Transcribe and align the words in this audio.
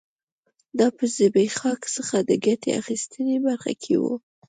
دا 0.79 0.87
په 0.97 1.03
زبېښاک 1.15 1.81
څخه 1.95 2.17
د 2.29 2.31
ګټې 2.45 2.71
اخیستنې 2.81 3.37
برخه 3.45 3.73
کې 3.83 3.95
و 4.01 4.03